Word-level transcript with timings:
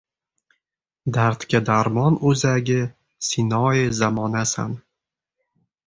Dardga 1.17 1.61
darmon 1.67 2.17
oʼzagi– 2.31 2.81
Sinoi 3.31 3.87
zamonasan. 4.03 4.79